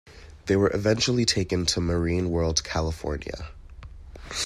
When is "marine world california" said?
1.79-3.49